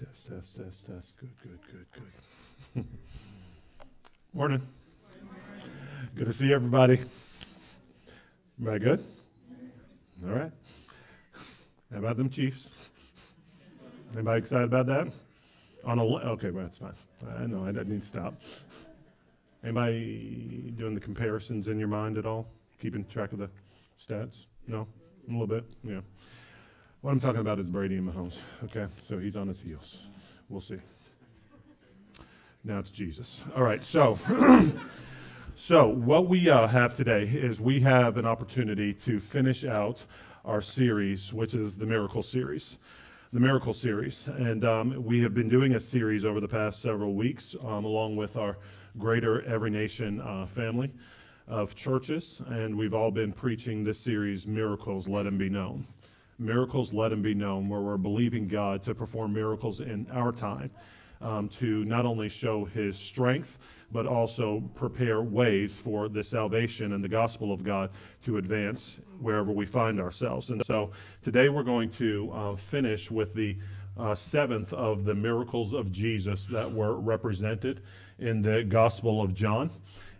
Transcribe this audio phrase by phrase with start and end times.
[0.00, 1.16] Test, test, test, test.
[1.18, 1.86] Good, good, good,
[2.74, 2.84] good.
[4.32, 4.66] Morning.
[6.14, 7.00] Good to see everybody.
[8.58, 9.04] Everybody good?
[10.24, 10.52] All right.
[11.92, 12.70] How about them Chiefs?
[14.14, 15.08] Anybody excited about that?
[15.84, 16.94] On a okay, well that's fine.
[17.38, 18.40] I know I need to stop.
[19.62, 22.46] Anybody doing the comparisons in your mind at all?
[22.80, 23.50] Keeping track of the
[23.98, 24.46] stats?
[24.66, 24.86] No,
[25.28, 25.64] a little bit.
[25.84, 26.00] Yeah.
[27.02, 28.38] What I'm talking about is Brady and Mahomes.
[28.64, 30.04] Okay, so he's on his heels.
[30.50, 30.78] We'll see.
[32.62, 33.42] Now it's Jesus.
[33.56, 34.18] All right, so.
[35.56, 40.02] So, what we uh, have today is we have an opportunity to finish out
[40.44, 42.78] our series, which is the Miracle Series.
[43.32, 44.28] The Miracle Series.
[44.28, 48.16] And um, we have been doing a series over the past several weeks, um, along
[48.16, 48.56] with our
[48.96, 50.92] greater Every Nation uh, family
[51.46, 52.40] of churches.
[52.46, 55.84] And we've all been preaching this series, Miracles Let Him Be Known.
[56.40, 60.70] Miracles Let Him Be Known, where we're believing God to perform miracles in our time
[61.20, 63.58] um, to not only show His strength,
[63.92, 67.90] but also prepare ways for the salvation and the gospel of God
[68.22, 70.50] to advance wherever we find ourselves.
[70.50, 70.92] And so
[71.22, 73.58] today we're going to uh, finish with the
[74.00, 77.82] uh, seventh of the miracles of Jesus that were represented
[78.18, 79.70] in the Gospel of John.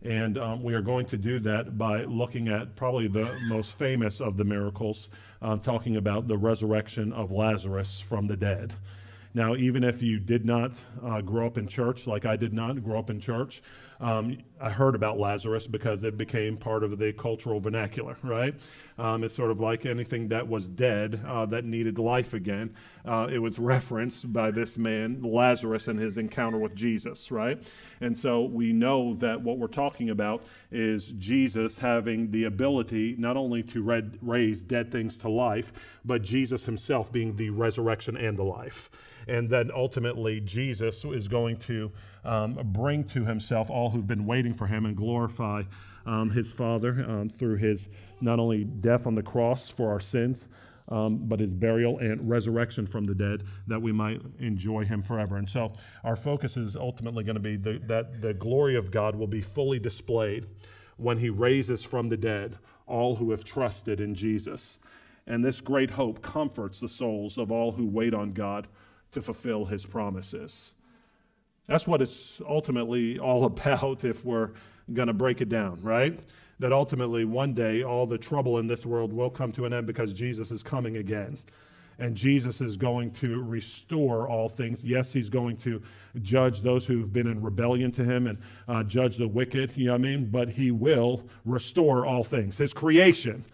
[0.02, 4.20] And um, we are going to do that by looking at probably the most famous
[4.20, 5.10] of the miracles,
[5.42, 8.72] uh, talking about the resurrection of Lazarus from the dead.
[9.32, 10.72] Now, even if you did not
[11.04, 13.62] uh, grow up in church, like I did not grow up in church,
[14.00, 18.54] um, I heard about Lazarus because it became part of the cultural vernacular, right?
[18.98, 22.74] Um, it's sort of like anything that was dead uh, that needed life again.
[23.04, 27.62] Uh, it was referenced by this man, Lazarus, and his encounter with Jesus, right?
[28.00, 33.36] And so we know that what we're talking about is Jesus having the ability not
[33.36, 35.72] only to red, raise dead things to life,
[36.04, 38.90] but Jesus himself being the resurrection and the life
[39.28, 41.92] and then ultimately Jesus is going to
[42.24, 45.62] um, bring to himself all who've been waiting for him and glorify
[46.06, 47.88] um, his Father um, through his
[48.20, 50.48] not only death on the cross for our sins,
[50.88, 55.36] um, but his burial and resurrection from the dead, that we might enjoy him forever.
[55.36, 55.72] And so
[56.02, 59.40] our focus is ultimately going to be the, that the glory of God will be
[59.40, 60.46] fully displayed
[60.96, 64.78] when he raises from the dead all who have trusted in Jesus.
[65.26, 68.66] And this great hope comforts the souls of all who wait on God
[69.12, 70.74] to fulfill his promises.
[71.66, 74.50] That's what it's ultimately all about if we're
[74.92, 76.18] going to break it down, right?
[76.58, 79.86] That ultimately one day all the trouble in this world will come to an end
[79.86, 81.38] because Jesus is coming again.
[81.98, 84.82] And Jesus is going to restore all things.
[84.82, 85.82] Yes, he's going to
[86.22, 89.92] judge those who've been in rebellion to him and uh, judge the wicked, you know
[89.92, 90.30] what I mean?
[90.30, 92.56] But he will restore all things.
[92.56, 93.44] His creation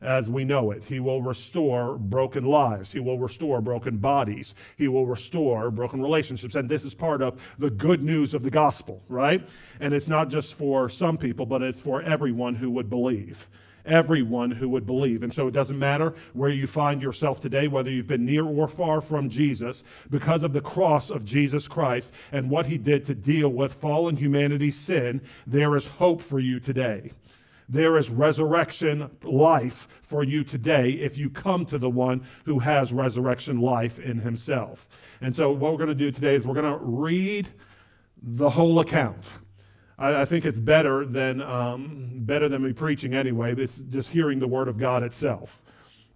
[0.00, 0.84] as we know it.
[0.84, 2.92] He will restore broken lives.
[2.92, 4.54] He will restore broken bodies.
[4.76, 6.54] He will restore broken relationships.
[6.54, 9.46] And this is part of the good news of the gospel, right?
[9.80, 13.48] And it's not just for some people, but it's for everyone who would believe.
[13.84, 15.22] Everyone who would believe.
[15.22, 18.68] And so it doesn't matter where you find yourself today, whether you've been near or
[18.68, 23.14] far from Jesus, because of the cross of Jesus Christ and what he did to
[23.14, 27.12] deal with fallen humanity's sin, there is hope for you today.
[27.68, 32.94] There is resurrection life for you today if you come to the one who has
[32.94, 34.88] resurrection life in himself.
[35.20, 37.48] And so, what we're going to do today is we're going to read
[38.22, 39.34] the whole account.
[39.98, 43.54] I, I think it's better than um, better than me preaching anyway.
[43.54, 45.60] It's just hearing the word of God itself.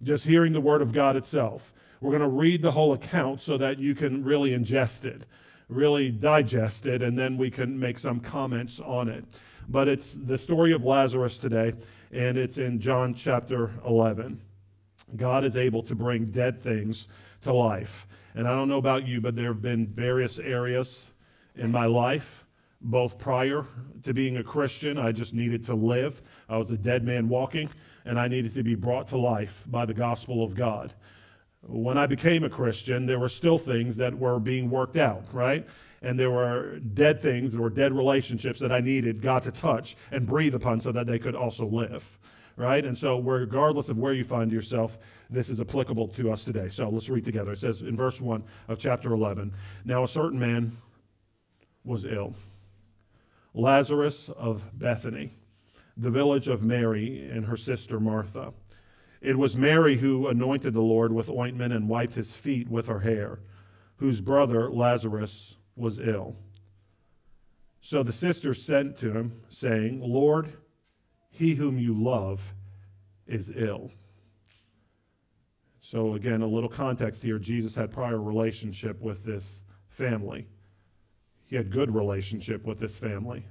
[0.01, 1.71] Just hearing the word of God itself.
[2.01, 5.25] We're going to read the whole account so that you can really ingest it,
[5.69, 9.23] really digest it, and then we can make some comments on it
[9.67, 11.73] but it's the story of Lazarus today,
[12.11, 14.41] and it's in John chapter 11.
[15.15, 17.07] God is able to bring dead things
[17.41, 18.07] to life.
[18.35, 21.09] And I don't know about you, but there have been various areas
[21.55, 22.45] in my life,
[22.81, 23.65] both prior
[24.03, 26.21] to being a Christian, I just needed to live.
[26.49, 27.69] I was a dead man walking,
[28.05, 30.93] and I needed to be brought to life by the gospel of God.
[31.61, 35.65] When I became a Christian, there were still things that were being worked out, right?
[36.03, 40.27] And there were dead things, were dead relationships that I needed God to touch and
[40.27, 42.19] breathe upon so that they could also live.
[42.55, 42.85] Right?
[42.85, 46.67] And so, regardless of where you find yourself, this is applicable to us today.
[46.67, 47.53] So, let's read together.
[47.53, 49.51] It says in verse 1 of chapter 11
[49.85, 50.73] Now, a certain man
[51.83, 52.35] was ill,
[53.55, 55.31] Lazarus of Bethany,
[55.97, 58.53] the village of Mary and her sister Martha.
[59.19, 62.99] It was Mary who anointed the Lord with ointment and wiped his feet with her
[62.99, 63.39] hair,
[63.97, 66.35] whose brother Lazarus was ill.
[67.81, 70.53] So the sister sent to him, saying, Lord,
[71.29, 72.53] he whom you love
[73.27, 73.91] is ill.
[75.81, 80.47] So, again, a little context here Jesus had prior relationship with this family.
[81.45, 83.45] He had good relationship with this family.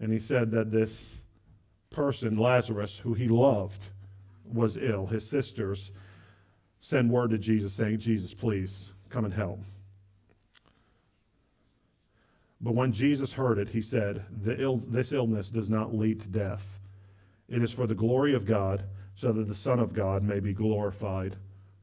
[0.00, 1.18] And he said that this
[1.90, 3.90] person, Lazarus, who he loved,
[4.44, 5.06] was ill.
[5.06, 5.92] His sisters
[6.80, 9.60] send word to Jesus saying, Jesus, please come and help.
[12.60, 16.80] But when Jesus heard it, he said, Ill, This illness does not lead to death.
[17.48, 18.84] It is for the glory of God,
[19.14, 21.36] so that the Son of God may be glorified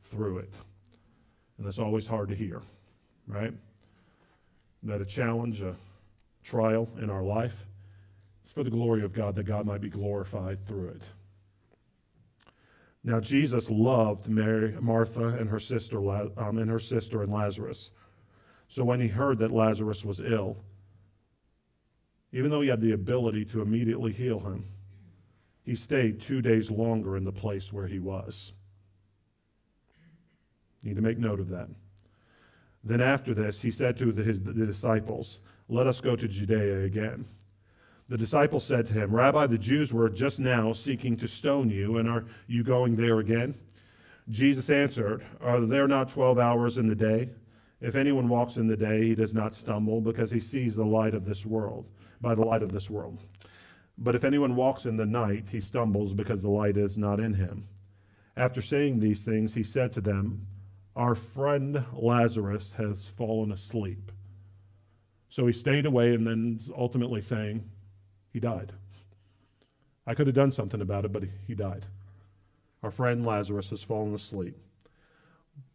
[0.04, 0.54] through it.
[1.58, 2.62] And that's always hard to hear,
[3.28, 3.54] right?
[4.84, 5.76] That a challenge, a
[6.44, 7.66] trial in our life,
[8.46, 11.02] is for the glory of God, that God might be glorified through it.
[13.04, 16.00] Now Jesus loved Mary, Martha, and her sister,
[16.38, 17.92] um, and her sister and Lazarus.
[18.76, 20.58] So when he heard that Lazarus was ill,
[22.34, 24.66] even though he had the ability to immediately heal him,
[25.64, 28.52] he stayed two days longer in the place where he was.
[30.84, 31.70] Need to make note of that.
[32.84, 35.40] Then after this, he said to the, his, the disciples,
[35.70, 37.24] Let us go to Judea again.
[38.10, 41.98] The disciples said to him, Rabbi, the Jews were just now seeking to stone you,
[41.98, 43.56] and are you going there again?
[44.28, 47.30] Jesus answered, Are there not twelve hours in the day?
[47.82, 51.14] If anyone walks in the day, he does not stumble, because he sees the light
[51.14, 51.90] of this world,
[52.22, 53.20] by the light of this world.
[53.98, 57.34] But if anyone walks in the night, he stumbles, because the light is not in
[57.34, 57.68] him.
[58.38, 60.48] After saying these things, he said to them,
[60.96, 64.12] Our friend Lazarus has fallen asleep.
[65.30, 67.70] So he stayed away, and then ultimately saying,
[68.36, 68.74] he died.
[70.06, 71.86] I could have done something about it, but he died.
[72.84, 74.58] Our friend Lazarus has fallen asleep.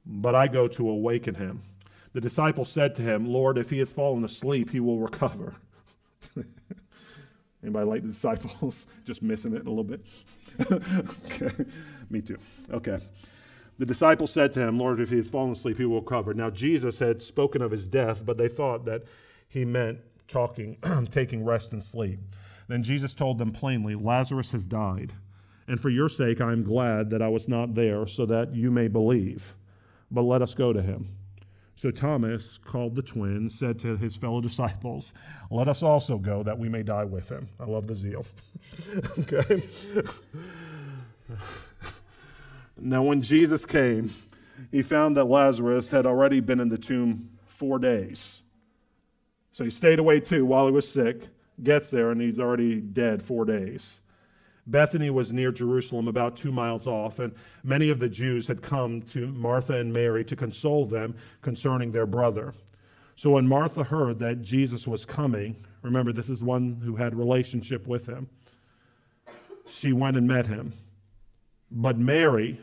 [0.05, 1.63] But I go to awaken him.
[2.13, 5.55] The disciple said to him, Lord, if he has fallen asleep, he will recover.
[7.63, 8.87] Anybody like the disciples?
[9.05, 10.05] Just missing it a little bit?
[11.31, 11.65] okay.
[12.09, 12.39] Me too.
[12.73, 12.99] Okay.
[13.79, 16.35] The disciple said to him, Lord, if he has fallen asleep, he will recover.
[16.35, 19.05] Now, Jesus had spoken of his death, but they thought that
[19.49, 20.77] he meant talking,
[21.11, 22.21] taking rest and sleep.
[22.69, 25.13] Then Jesus told them plainly, Lazarus has died.
[25.67, 28.71] And for your sake, I am glad that I was not there, so that you
[28.71, 29.55] may believe.
[30.11, 31.09] But let us go to him.
[31.81, 35.15] So Thomas, called the twin, said to his fellow disciples,
[35.51, 37.49] Let us also go, that we may die with him.
[37.59, 38.27] I love the zeal.
[39.21, 39.63] okay?
[42.79, 44.13] now, when Jesus came,
[44.71, 48.43] he found that Lazarus had already been in the tomb four days.
[49.51, 51.29] So he stayed away too while he was sick
[51.63, 54.03] gets there and he's already dead four days.
[54.71, 57.35] Bethany was near Jerusalem, about two miles off, and
[57.65, 62.07] many of the Jews had come to Martha and Mary to console them concerning their
[62.07, 62.55] brother.
[63.17, 67.87] So when Martha heard that Jesus was coming, remember this is one who had relationship
[67.87, 68.29] with him,
[69.69, 70.73] she went and met him.
[71.71, 72.61] But Mary,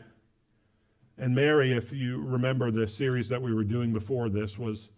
[1.18, 4.92] and Mary, if you remember the series that we were doing before this, was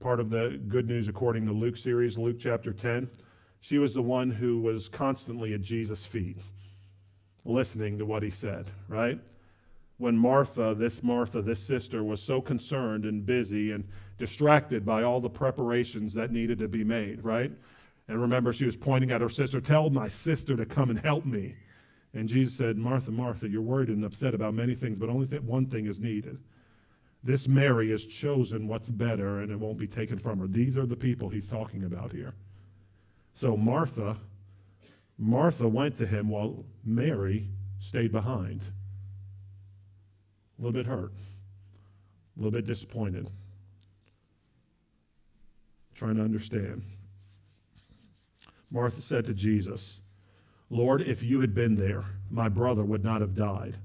[0.00, 3.08] part of the Good News According to Luke series, Luke chapter 10.
[3.62, 6.36] She was the one who was constantly at Jesus' feet,
[7.44, 9.20] listening to what he said, right?
[9.98, 13.88] When Martha, this Martha, this sister, was so concerned and busy and
[14.18, 17.52] distracted by all the preparations that needed to be made, right?
[18.08, 21.24] And remember, she was pointing at her sister, Tell my sister to come and help
[21.24, 21.54] me.
[22.14, 25.42] And Jesus said, Martha, Martha, you're worried and upset about many things, but only th-
[25.42, 26.36] one thing is needed.
[27.22, 30.48] This Mary has chosen what's better and it won't be taken from her.
[30.48, 32.34] These are the people he's talking about here.
[33.34, 34.16] So Martha,
[35.18, 37.48] Martha went to him while Mary
[37.78, 38.62] stayed behind.
[40.58, 41.12] A little bit hurt,
[42.36, 43.30] a little bit disappointed,
[45.94, 46.82] trying to understand.
[48.70, 50.00] Martha said to Jesus,
[50.70, 53.76] Lord, if you had been there, my brother would not have died.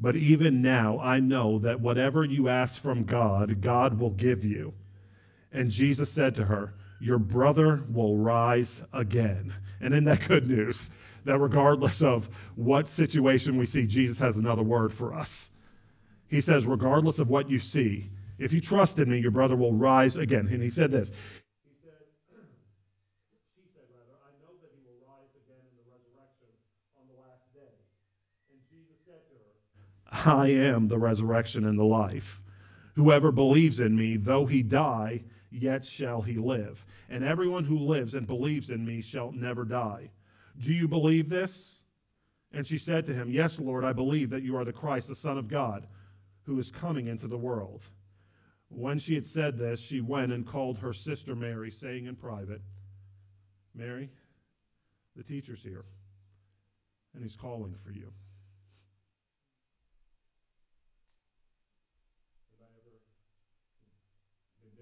[0.00, 4.74] But even now, I know that whatever you ask from God, God will give you.
[5.52, 6.74] And Jesus said to her,
[7.04, 9.52] Your brother will rise again.
[9.78, 10.90] And in that good news,
[11.26, 15.50] that regardless of what situation we see, Jesus has another word for us.
[16.28, 18.08] He says, Regardless of what you see,
[18.38, 20.48] if you trust in me, your brother will rise again.
[20.50, 21.12] And he said this
[30.24, 32.40] I am the resurrection and the life.
[32.94, 36.84] Whoever believes in me, though he die, yet shall he live.
[37.08, 40.10] And everyone who lives and believes in me shall never die.
[40.58, 41.82] Do you believe this?
[42.52, 45.14] And she said to him, Yes, Lord, I believe that you are the Christ, the
[45.14, 45.86] Son of God,
[46.42, 47.82] who is coming into the world.
[48.68, 52.62] When she had said this, she went and called her sister Mary, saying in private,
[53.74, 54.10] Mary,
[55.16, 55.84] the teacher's here,
[57.14, 58.12] and he's calling for you.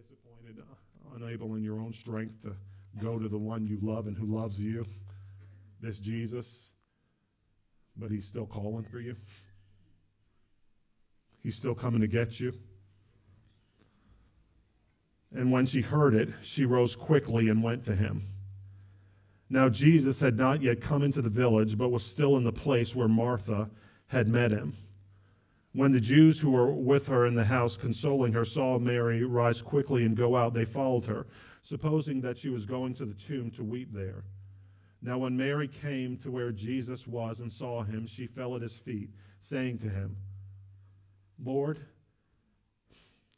[0.03, 0.75] disappointed, uh,
[1.15, 2.55] unable in your own strength to
[3.01, 4.85] go to the one you love and who loves you,
[5.81, 6.71] this Jesus,
[7.97, 9.17] but he's still calling for you.
[11.43, 12.53] He's still coming to get you.
[15.35, 18.23] And when she heard it, she rose quickly and went to him.
[19.49, 22.95] Now, Jesus had not yet come into the village, but was still in the place
[22.95, 23.71] where Martha
[24.07, 24.77] had met him.
[25.75, 29.63] When the Jews who were with her in the house, consoling her, saw Mary rise
[29.63, 31.27] quickly and go out, they followed her,
[31.63, 34.25] supposing that she was going to the tomb to weep there.
[35.01, 38.77] Now, when Mary came to where Jesus was and saw him, she fell at his
[38.77, 39.11] feet,
[39.41, 40.17] saying to him,
[41.43, 41.81] Lord,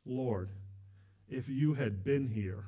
[0.04, 0.50] Lord,
[1.28, 2.64] if you had been here,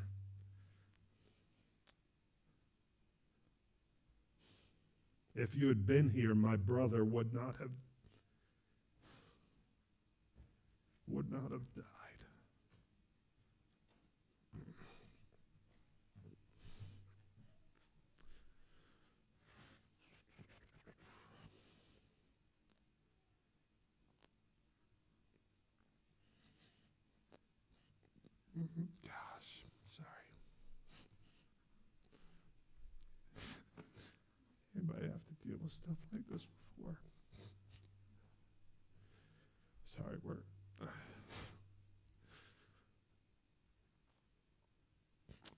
[5.34, 7.70] if you had been here, my brother would not have
[11.08, 11.84] would not have died.
[29.04, 30.08] Gosh, sorry.
[34.74, 36.96] Anybody have to deal with stuff like this before?
[39.84, 40.36] Sorry, we're.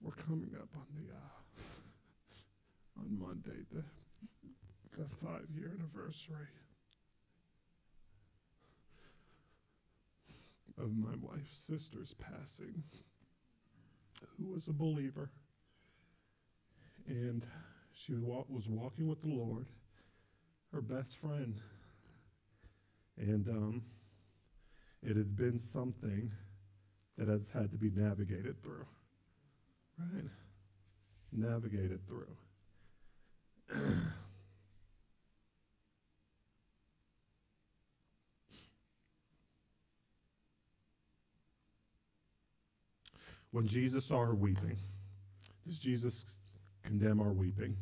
[0.02, 3.82] We're coming up on the uh, on Monday the
[4.96, 6.48] the five year anniversary
[10.78, 12.82] of my wife's sister's passing,
[14.36, 15.30] who was a believer,
[17.06, 17.44] and
[17.92, 19.66] she wa- was walking with the Lord,
[20.72, 21.60] her best friend,
[23.16, 23.82] and um,
[25.02, 26.30] it has been something
[27.16, 28.86] that has had to be navigated through
[29.98, 30.30] right?
[31.32, 32.36] Navigate it through.
[43.50, 44.76] when Jesus saw her weeping,
[45.66, 46.24] does Jesus
[46.82, 47.76] condemn our weeping?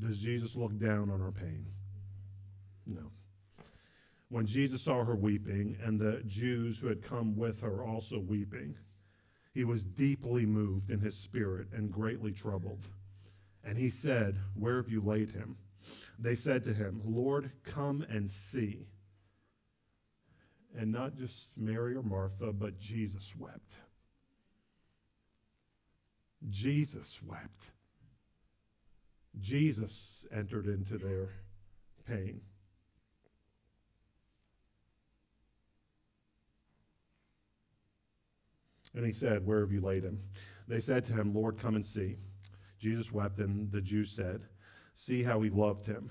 [0.00, 1.66] Does Jesus look down on our pain?
[2.86, 3.10] No.
[4.28, 8.76] When Jesus saw her weeping, and the Jews who had come with her also weeping,
[9.52, 12.86] he was deeply moved in his spirit and greatly troubled.
[13.64, 15.56] And he said, Where have you laid him?
[16.18, 18.86] They said to him, Lord, come and see.
[20.78, 23.74] And not just Mary or Martha, but Jesus wept.
[26.48, 27.70] Jesus wept.
[29.38, 31.30] Jesus entered into their
[32.06, 32.40] pain.
[38.94, 40.20] And he said, Where have you laid him?
[40.66, 42.16] They said to him, Lord, come and see.
[42.78, 44.42] Jesus wept, and the Jews said,
[44.94, 46.10] See how he loved him.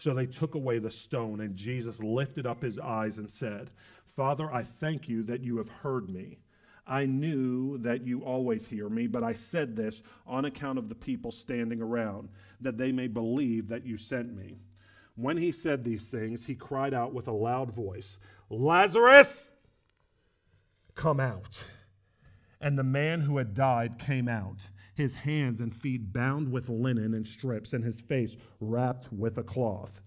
[0.00, 3.68] So they took away the stone, and Jesus lifted up his eyes and said,
[4.06, 6.38] Father, I thank you that you have heard me.
[6.86, 10.94] I knew that you always hear me, but I said this on account of the
[10.94, 12.30] people standing around,
[12.62, 14.60] that they may believe that you sent me.
[15.16, 18.16] When he said these things, he cried out with a loud voice,
[18.48, 19.52] Lazarus,
[20.94, 21.62] come out.
[22.58, 27.14] And the man who had died came out, his hands and feet bound with linen
[27.14, 30.00] and strips, and his face wrapped with a cloth.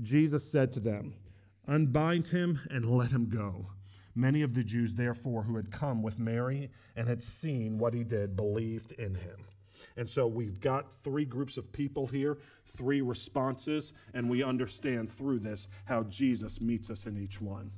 [0.00, 1.14] Jesus said to them,
[1.66, 3.66] Unbind him and let him go.
[4.14, 8.04] Many of the Jews, therefore, who had come with Mary and had seen what he
[8.04, 9.46] did, believed in him.
[9.96, 15.40] And so we've got three groups of people here, three responses, and we understand through
[15.40, 17.70] this how Jesus meets us in each one.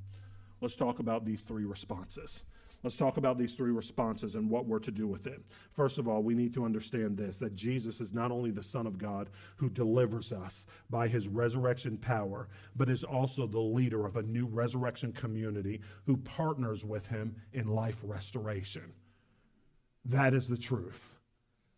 [0.60, 2.44] Let's talk about these three responses.
[2.84, 5.42] Let's talk about these three responses and what we're to do with it.
[5.72, 8.86] First of all, we need to understand this that Jesus is not only the Son
[8.86, 14.16] of God who delivers us by his resurrection power, but is also the leader of
[14.16, 18.92] a new resurrection community who partners with him in life restoration.
[20.04, 21.18] That is the truth.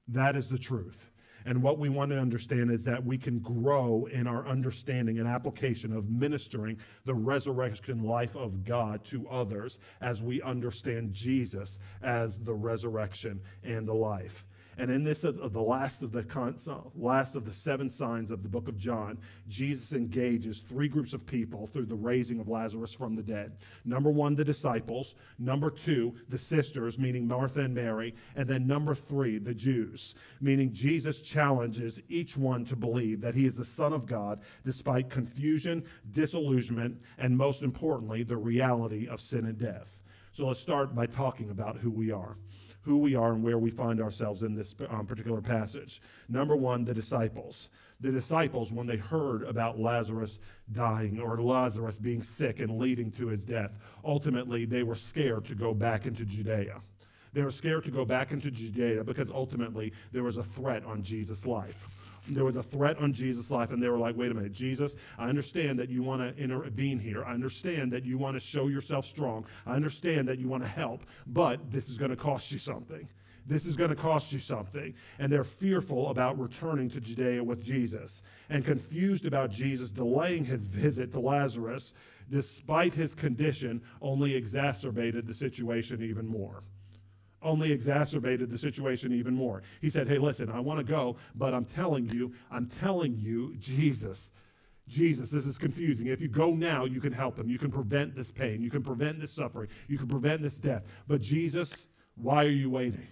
[0.08, 1.12] That is the truth.
[1.46, 5.28] And what we want to understand is that we can grow in our understanding and
[5.28, 12.40] application of ministering the resurrection life of God to others as we understand Jesus as
[12.40, 14.44] the resurrection and the life.
[14.78, 16.24] And in this, uh, the last of the
[16.94, 19.18] last of the seven signs of the book of John,
[19.48, 23.56] Jesus engages three groups of people through the raising of Lazarus from the dead.
[23.86, 25.14] Number one, the disciples.
[25.38, 28.14] Number two, the sisters, meaning Martha and Mary.
[28.34, 33.46] And then number three, the Jews, meaning Jesus challenges each one to believe that he
[33.46, 39.46] is the Son of God, despite confusion, disillusionment, and most importantly, the reality of sin
[39.46, 40.02] and death.
[40.32, 42.36] So let's start by talking about who we are
[42.86, 46.00] who we are and where we find ourselves in this um, particular passage.
[46.28, 47.68] Number one, the disciples.
[48.00, 50.38] The disciples, when they heard about Lazarus
[50.72, 53.72] dying or Lazarus being sick and leading to his death,
[54.04, 56.80] ultimately they were scared to go back into Judea.
[57.32, 61.02] They were scared to go back into Judea because ultimately there was a threat on
[61.02, 61.88] Jesus' life
[62.28, 64.96] there was a threat on Jesus' life, and they were like, wait a minute, Jesus,
[65.18, 67.24] I understand that you want to intervene here.
[67.24, 69.46] I understand that you want to show yourself strong.
[69.66, 73.08] I understand that you want to help, but this is going to cost you something.
[73.48, 74.92] This is going to cost you something.
[75.20, 80.66] And they're fearful about returning to Judea with Jesus and confused about Jesus delaying his
[80.66, 81.94] visit to Lazarus,
[82.28, 86.64] despite his condition, only exacerbated the situation even more
[87.46, 89.62] only exacerbated the situation even more.
[89.80, 93.54] He said, Hey, listen, I want to go, but I'm telling you, I'm telling you,
[93.56, 94.32] Jesus,
[94.88, 96.08] Jesus, this is confusing.
[96.08, 97.48] If you go now, you can help him.
[97.48, 98.62] You can prevent this pain.
[98.62, 99.68] You can prevent this suffering.
[99.88, 100.84] You can prevent this death.
[101.08, 101.86] But Jesus,
[102.16, 103.06] why are you waiting?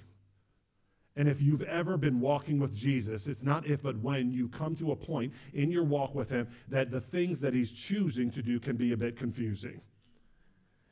[1.17, 4.75] And if you've ever been walking with Jesus, it's not if but when you come
[4.76, 8.43] to a point in your walk with him that the things that he's choosing to
[8.43, 9.81] do can be a bit confusing.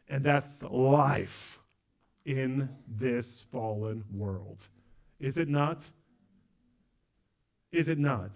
[0.08, 1.58] And that's life
[2.24, 4.68] in this fallen world.
[5.18, 5.82] Is it not?
[7.70, 8.32] Is it not?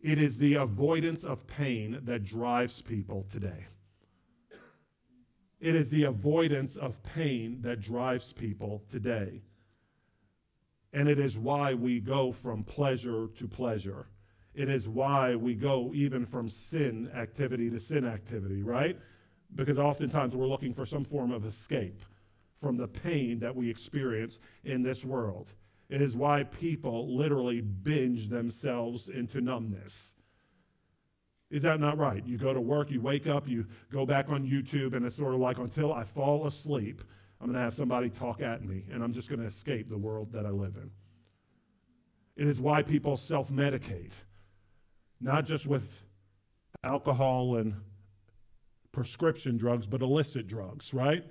[0.00, 3.66] It is the avoidance of pain that drives people today.
[5.60, 9.42] It is the avoidance of pain that drives people today.
[10.92, 14.06] And it is why we go from pleasure to pleasure.
[14.54, 18.98] It is why we go even from sin activity to sin activity, right?
[19.54, 22.02] Because oftentimes we're looking for some form of escape
[22.62, 25.52] from the pain that we experience in this world.
[25.90, 30.14] It is why people literally binge themselves into numbness.
[31.50, 32.24] Is that not right?
[32.24, 35.34] You go to work, you wake up, you go back on YouTube, and it's sort
[35.34, 37.02] of like until I fall asleep,
[37.40, 39.98] I'm going to have somebody talk at me, and I'm just going to escape the
[39.98, 40.90] world that I live in.
[42.36, 44.14] It is why people self medicate,
[45.20, 46.04] not just with
[46.84, 47.74] alcohol and
[48.92, 51.24] prescription drugs, but illicit drugs, right?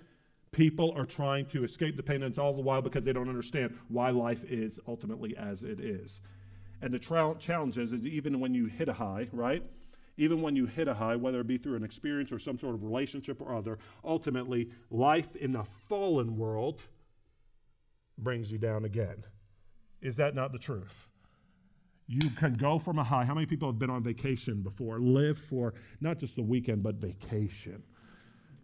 [0.51, 3.29] People are trying to escape the pain, and it's all the while because they don't
[3.29, 6.19] understand why life is ultimately as it is.
[6.81, 9.63] And the tra- challenge is, is even when you hit a high, right?
[10.17, 12.75] Even when you hit a high, whether it be through an experience or some sort
[12.75, 16.87] of relationship or other, ultimately, life in the fallen world
[18.17, 19.23] brings you down again.
[20.01, 21.07] Is that not the truth?
[22.07, 23.23] You can go from a high.
[23.23, 24.99] How many people have been on vacation before?
[24.99, 27.83] Live for not just the weekend, but vacation.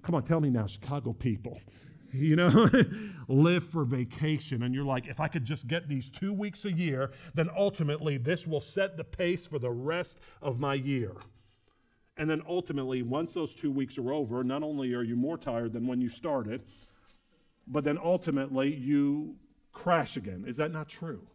[0.04, 1.60] Come on, tell me now, Chicago people.
[2.14, 2.70] You know,
[3.28, 4.64] live for vacation.
[4.64, 8.18] And you're like, if I could just get these two weeks a year, then ultimately
[8.18, 11.12] this will set the pace for the rest of my year.
[12.16, 15.74] And then ultimately, once those two weeks are over, not only are you more tired
[15.74, 16.64] than when you started,
[17.68, 19.36] but then ultimately you
[19.74, 20.46] crash again.
[20.48, 21.28] Is that not true?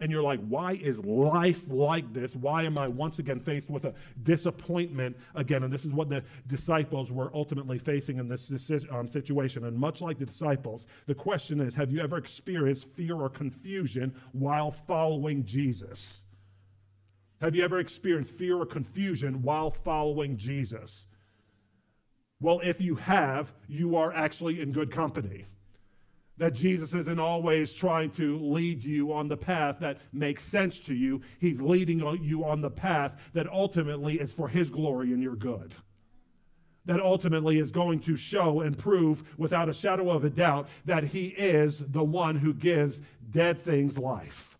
[0.00, 2.36] And you're like, why is life like this?
[2.36, 5.62] Why am I once again faced with a disappointment again?
[5.62, 9.64] And this is what the disciples were ultimately facing in this um, situation.
[9.64, 14.14] And much like the disciples, the question is have you ever experienced fear or confusion
[14.32, 16.24] while following Jesus?
[17.40, 21.06] Have you ever experienced fear or confusion while following Jesus?
[22.38, 25.46] Well, if you have, you are actually in good company
[26.38, 30.94] that Jesus isn't always trying to lead you on the path that makes sense to
[30.94, 31.22] you.
[31.38, 35.74] He's leading you on the path that ultimately is for His glory and your good.
[36.84, 41.04] That ultimately is going to show and prove without a shadow of a doubt that
[41.04, 44.55] He is the one who gives dead things life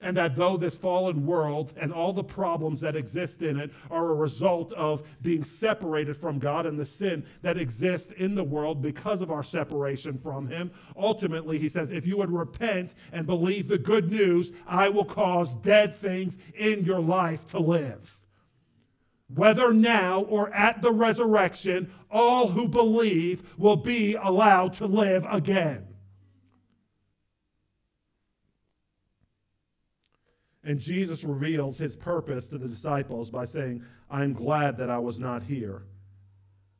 [0.00, 4.10] and that though this fallen world and all the problems that exist in it are
[4.10, 8.80] a result of being separated from God and the sin that exists in the world
[8.80, 13.68] because of our separation from Him, ultimately, He says, if you would repent and believe
[13.68, 18.16] the good news, I will cause dead things in your life to live.
[19.34, 25.89] Whether now or at the resurrection, all who believe will be allowed to live again.
[30.62, 35.18] And Jesus reveals his purpose to the disciples by saying, I'm glad that I was
[35.18, 35.82] not here.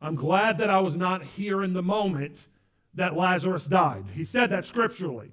[0.03, 2.49] I'm glad that I was not here in the moment
[2.95, 4.05] that Lazarus died.
[4.15, 5.33] He said that scripturally.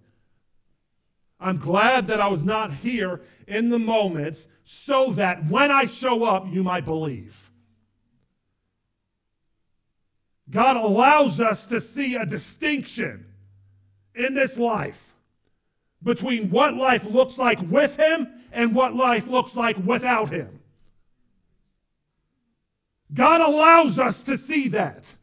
[1.40, 6.24] I'm glad that I was not here in the moment so that when I show
[6.24, 7.52] up, you might believe.
[10.50, 13.26] God allows us to see a distinction
[14.16, 15.14] in this life
[16.02, 20.60] between what life looks like with Him and what life looks like without Him.
[23.14, 25.14] God allows us to see that.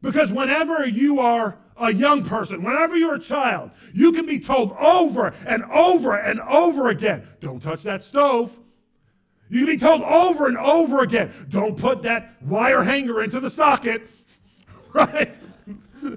[0.00, 4.72] Because whenever you are a young person, whenever you're a child, you can be told
[4.72, 8.56] over and over and over again don't touch that stove.
[9.48, 13.50] You can be told over and over again don't put that wire hanger into the
[13.50, 14.08] socket.
[14.94, 15.34] Right?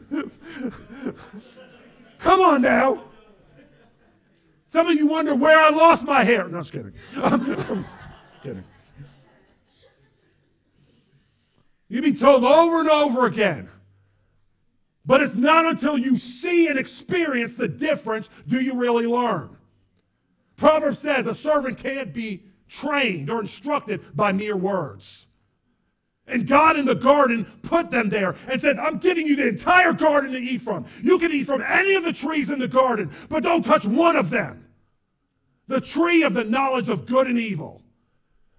[2.19, 3.03] Come on now.
[4.75, 6.49] Some of you wonder where I lost my hair.
[6.49, 6.91] No, just kidding.
[7.15, 7.85] I'm
[8.43, 8.65] kidding.
[11.87, 13.69] You be told over and over again.
[15.05, 19.57] But it's not until you see and experience the difference do you really learn.
[20.57, 25.27] Proverbs says a servant can't be trained or instructed by mere words.
[26.27, 29.93] And God in the garden put them there and said, I'm giving you the entire
[29.93, 30.85] garden to eat from.
[31.01, 34.17] You can eat from any of the trees in the garden, but don't touch one
[34.17, 34.63] of them.
[35.67, 37.81] The tree of the knowledge of good and evil.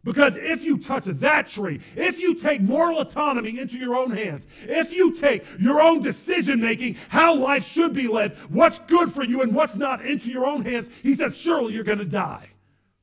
[0.06, 4.46] Because if you touch that tree, if you take moral autonomy into your own hands,
[4.62, 9.24] if you take your own decision making, how life should be led, what's good for
[9.24, 12.48] you and what's not into your own hands, he says, surely you're going to die.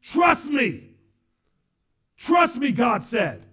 [0.02, 0.92] Trust me.
[2.16, 3.44] Trust me, God said.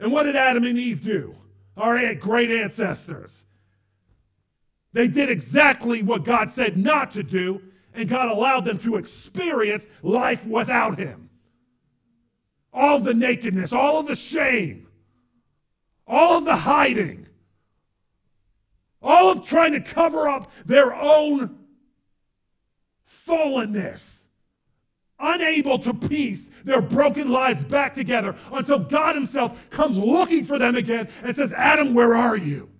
[0.00, 1.36] And what did Adam and Eve do?
[1.76, 3.44] Our great ancestors.
[4.92, 7.62] They did exactly what God said not to do,
[7.94, 11.24] and God allowed them to experience life without Him
[12.74, 14.88] all the nakedness, all of the shame,
[16.06, 17.26] all of the hiding,
[19.00, 21.58] all of trying to cover up their own
[23.08, 24.24] fallenness,
[25.20, 30.74] unable to piece their broken lives back together until God Himself comes looking for them
[30.74, 32.70] again and says, Adam, where are you?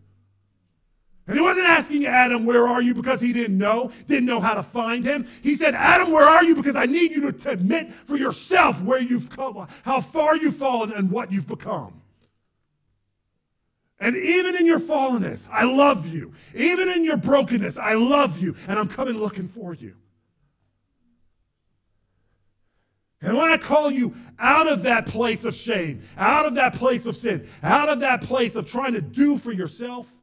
[1.27, 2.95] And he wasn't asking Adam, Where are you?
[2.95, 5.27] because he didn't know, didn't know how to find him.
[5.43, 6.55] He said, Adam, where are you?
[6.55, 10.93] because I need you to admit for yourself where you've come, how far you've fallen,
[10.93, 12.03] and what you've become.
[14.01, 16.35] And even in your fallenness, I love you.
[16.55, 19.95] Even in your brokenness, I love you, and I'm coming looking for you.
[23.23, 27.07] And when I call you out of that place of shame, out of that place
[27.07, 30.14] of sin, out of that place of trying to do for yourself,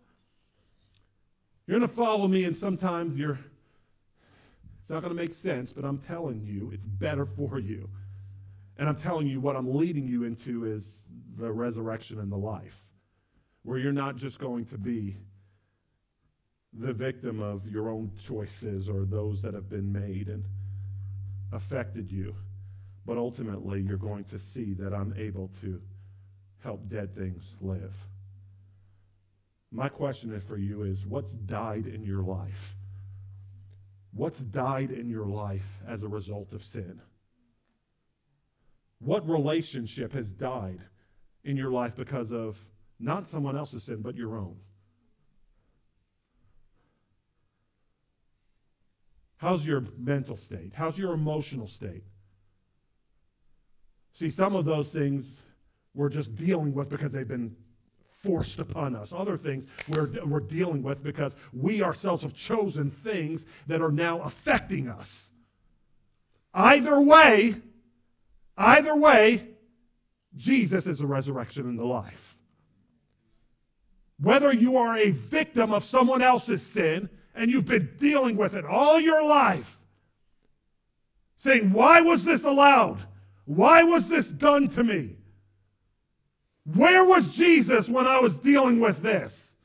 [1.71, 3.39] you're going to follow me, and sometimes you're,
[4.81, 7.89] it's not going to make sense, but I'm telling you, it's better for you.
[8.77, 11.05] And I'm telling you, what I'm leading you into is
[11.38, 12.84] the resurrection and the life,
[13.63, 15.15] where you're not just going to be
[16.73, 20.43] the victim of your own choices or those that have been made and
[21.53, 22.36] affected you,
[23.05, 25.81] but ultimately you're going to see that I'm able to
[26.62, 27.95] help dead things live.
[29.71, 32.75] My question for you is what's died in your life?
[34.13, 37.01] What's died in your life as a result of sin?
[38.99, 40.81] What relationship has died
[41.45, 42.57] in your life because of
[42.99, 44.57] not someone else's sin, but your own?
[49.38, 50.73] How's your mental state?
[50.75, 52.03] How's your emotional state?
[54.13, 55.41] See, some of those things
[55.95, 57.55] we're just dealing with because they've been
[58.21, 59.13] forced upon us.
[59.13, 64.21] Other things we're, we're dealing with because we ourselves have chosen things that are now
[64.21, 65.31] affecting us.
[66.53, 67.55] Either way,
[68.57, 69.47] either way,
[70.36, 72.38] Jesus is the resurrection and the life.
[74.19, 78.65] Whether you are a victim of someone else's sin and you've been dealing with it
[78.65, 79.79] all your life,
[81.38, 82.99] saying, Why was this allowed?
[83.45, 85.15] Why was this done to me?
[86.73, 89.55] Where was Jesus when I was dealing with this?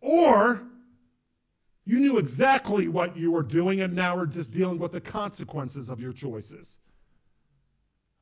[0.00, 0.62] Or
[1.84, 5.88] you knew exactly what you were doing and now are just dealing with the consequences
[5.88, 6.76] of your choices.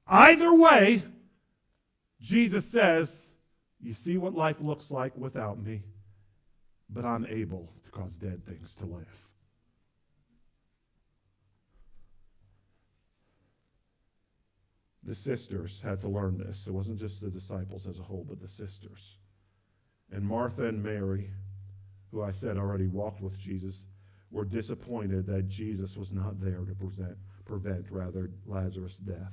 [0.06, 1.02] Either way,
[2.20, 3.30] Jesus says,
[3.80, 5.82] You see what life looks like without me,
[6.88, 9.28] but I'm able to cause dead things to live.
[15.06, 16.66] The sisters had to learn this.
[16.66, 19.18] It wasn't just the disciples as a whole, but the sisters.
[20.10, 21.30] And Martha and Mary,
[22.10, 23.84] who I said already walked with Jesus,
[24.32, 29.32] were disappointed that Jesus was not there to present, prevent, rather, Lazarus' death.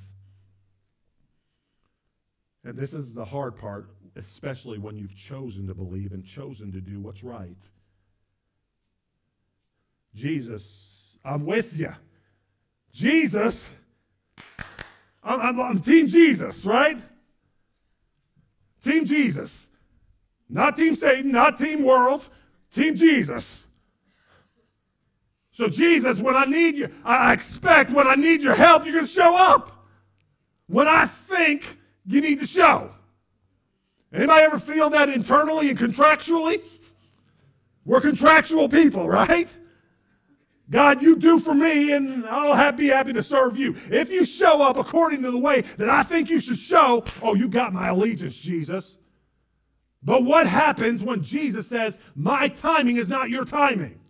[2.64, 6.80] And this is the hard part, especially when you've chosen to believe and chosen to
[6.80, 7.58] do what's right.
[10.14, 11.92] Jesus, I'm with you.
[12.92, 13.68] Jesus,
[15.24, 16.98] I'm, I'm, I'm Team Jesus, right?
[18.82, 19.68] Team Jesus.
[20.48, 22.28] Not Team Satan, not Team World,
[22.70, 23.66] Team Jesus.
[25.52, 29.04] So, Jesus, when I need you, I expect when I need your help, you're going
[29.04, 29.86] to show up.
[30.66, 32.90] When I think you need to show.
[34.12, 36.62] Anybody ever feel that internally and contractually?
[37.84, 39.48] We're contractual people, right?
[40.74, 43.76] God, you do for me, and I'll be happy to serve you.
[43.92, 47.36] If you show up according to the way that I think you should show, oh,
[47.36, 48.98] you got my allegiance, Jesus.
[50.02, 54.00] But what happens when Jesus says, My timing is not your timing?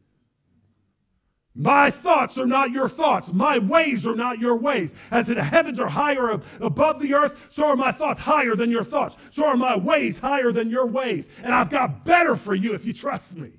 [1.55, 3.31] My thoughts are not your thoughts.
[3.31, 4.95] My ways are not your ways.
[5.11, 8.85] As the heavens are higher above the earth, so are my thoughts higher than your
[8.85, 9.19] thoughts.
[9.29, 11.29] So are my ways higher than your ways.
[11.43, 13.53] And I've got better for you if you trust me.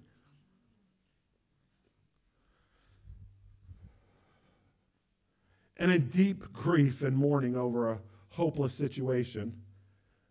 [5.78, 9.54] And in deep grief and mourning over a hopeless situation,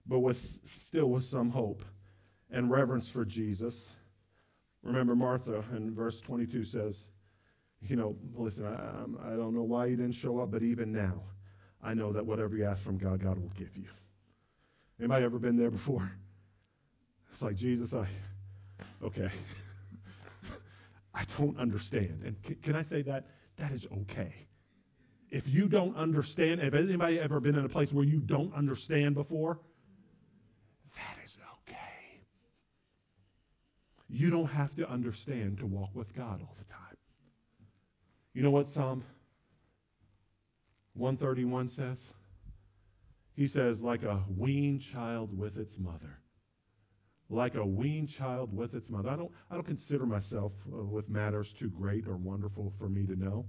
[0.06, 1.84] but with still with some hope
[2.50, 3.90] and reverence for Jesus.
[4.82, 7.08] Remember, Martha in verse 22 says,
[7.80, 11.22] You know, listen, I, I don't know why you didn't show up, but even now,
[11.82, 13.88] I know that whatever you ask from God, God will give you.
[14.98, 16.10] Anybody ever been there before?
[17.30, 18.06] It's like, Jesus, I,
[19.02, 19.28] okay.
[21.14, 22.22] I don't understand.
[22.24, 23.26] And can, can I say that?
[23.56, 24.34] That is okay.
[25.34, 29.16] If you don't understand, have anybody ever been in a place where you don't understand
[29.16, 29.58] before?
[30.94, 32.20] That is okay.
[34.08, 36.96] You don't have to understand to walk with God all the time.
[38.32, 39.02] You know what Psalm
[40.92, 42.12] 131 says?
[43.32, 46.20] He says, like a weaned child with its mother.
[47.28, 49.10] Like a weaned child with its mother.
[49.10, 53.04] I don't, I don't consider myself uh, with matters too great or wonderful for me
[53.06, 53.46] to know.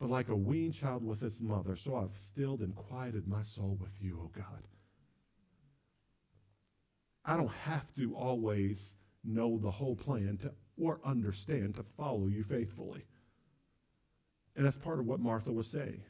[0.00, 3.76] But like a weaned child with its mother, so I've stilled and quieted my soul
[3.78, 4.62] with you, O oh God.
[7.26, 12.42] I don't have to always know the whole plan to, or understand to follow you
[12.42, 13.04] faithfully.
[14.56, 16.02] And that's part of what Martha was saying.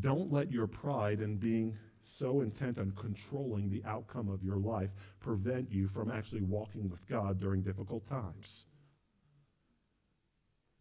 [0.00, 4.90] Don't let your pride in being so intent on controlling the outcome of your life
[5.20, 8.66] prevent you from actually walking with God during difficult times.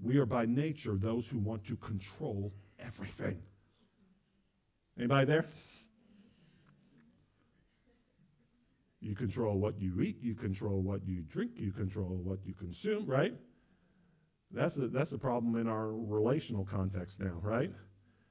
[0.01, 3.41] We are by nature those who want to control everything.
[4.97, 5.45] Anybody there?
[8.99, 13.05] You control what you eat, you control what you drink, you control what you consume,
[13.05, 13.33] right?
[14.51, 17.71] That's the, that's the problem in our relational context now, right?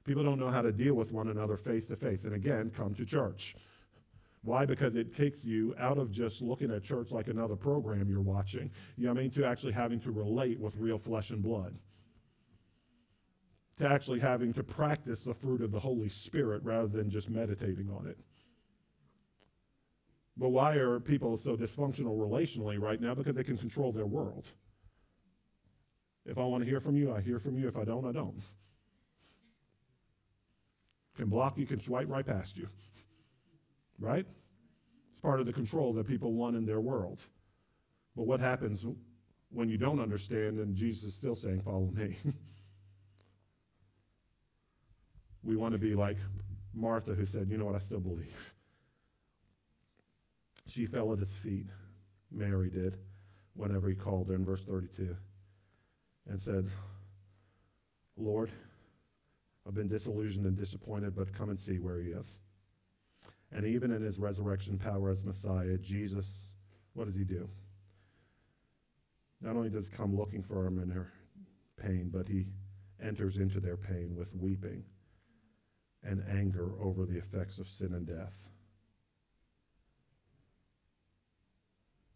[0.05, 2.25] People don't know how to deal with one another face to face.
[2.25, 3.57] And again, come to church.
[4.43, 4.65] Why?
[4.65, 8.71] Because it takes you out of just looking at church like another program you're watching,
[8.97, 11.77] you know what I mean, to actually having to relate with real flesh and blood.
[13.79, 17.91] To actually having to practice the fruit of the Holy Spirit rather than just meditating
[17.91, 18.19] on it.
[20.37, 23.15] But why are people so dysfunctional relationally right now?
[23.15, 24.47] Because they can control their world.
[26.25, 27.69] If I want to hear from you, I hear from you.
[27.69, 28.41] If I don't, I don't.
[31.17, 32.69] Can block you, can swipe right past you.
[34.01, 34.27] Right?
[35.13, 37.21] It's part of the control that people want in their world.
[38.17, 38.87] But what happens
[39.51, 42.17] when you don't understand and Jesus is still saying, Follow me?
[45.43, 46.17] we want to be like
[46.75, 47.75] Martha, who said, You know what?
[47.75, 48.55] I still believe.
[50.67, 51.67] She fell at his feet,
[52.31, 52.97] Mary did,
[53.55, 55.17] whenever he called her in verse 32,
[56.29, 56.69] and said,
[58.17, 58.51] Lord,
[59.67, 62.39] I've been disillusioned and disappointed, but come and see where he is.
[63.53, 66.55] And even in his resurrection power as Messiah, Jesus,
[66.95, 67.49] what does he do?
[69.41, 71.13] Not only does he come looking for them in their
[71.83, 72.47] pain, but he
[73.03, 74.85] enters into their pain with weeping
[76.03, 78.49] and anger over the effects of sin and death.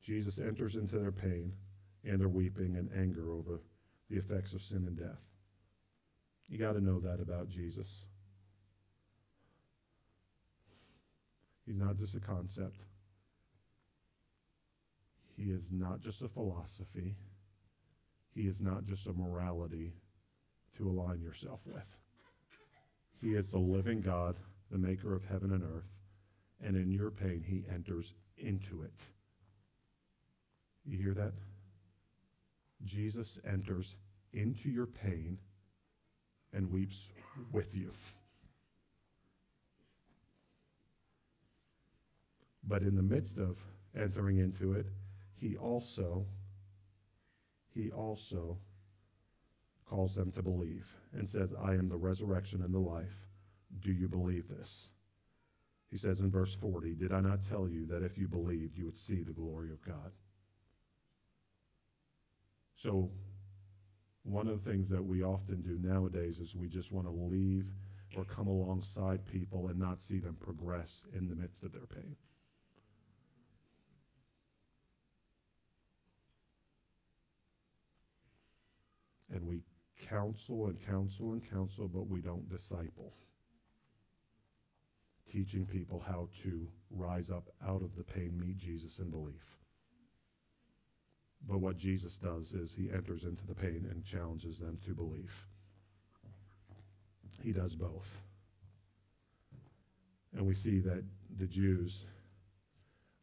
[0.01, 1.53] Jesus enters into their pain
[2.05, 3.62] and their weeping and anger over
[4.11, 5.23] the effects of sin and death.
[6.47, 8.05] You got to know that about Jesus.
[11.66, 12.81] He's not just a concept.
[15.37, 17.16] He is not just a philosophy.
[18.35, 19.94] He is not just a morality
[20.77, 21.98] to align yourself with.
[23.20, 24.37] He is the living God,
[24.70, 25.98] the maker of heaven and earth,
[26.62, 28.92] and in your pain, he enters into it.
[30.85, 31.33] You hear that?
[32.85, 33.96] Jesus enters
[34.33, 35.38] into your pain
[36.53, 37.11] and weeps
[37.53, 37.92] with you.
[42.66, 43.59] But in the midst of
[43.96, 44.87] entering into it,
[45.37, 46.27] he also
[47.74, 48.59] he also
[49.85, 53.27] calls them to believe and says, I am the resurrection and the life.
[53.81, 54.90] Do you believe this?
[55.90, 58.85] He says in verse 40, Did I not tell you that if you believed, you
[58.85, 60.12] would see the glory of God?
[62.77, 63.11] So,
[64.22, 67.66] one of the things that we often do nowadays is we just want to leave
[68.16, 72.16] or come alongside people and not see them progress in the midst of their pain.
[79.35, 79.62] And we
[80.09, 83.12] counsel and counsel and counsel, but we don't disciple.
[85.31, 89.59] Teaching people how to rise up out of the pain, meet Jesus, in belief.
[91.49, 95.47] But what Jesus does is he enters into the pain and challenges them to believe.
[97.42, 98.23] He does both.
[100.37, 101.05] And we see that
[101.38, 102.07] the Jews,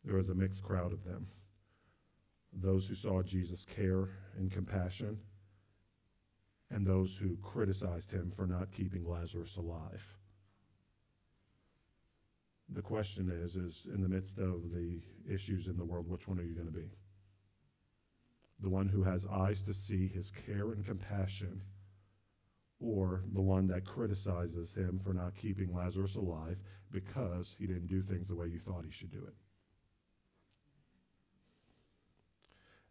[0.04, 1.28] there was a mixed crowd of them.
[2.54, 5.18] Those who saw Jesus' care and compassion,
[6.72, 10.18] and those who criticized him for not keeping Lazarus alive.
[12.70, 16.40] The question is, is in the midst of the issues in the world, which one
[16.40, 16.90] are you going to be?
[18.62, 21.62] The one who has eyes to see his care and compassion,
[22.80, 26.58] or the one that criticizes him for not keeping Lazarus alive
[26.92, 29.34] because he didn't do things the way you thought he should do it?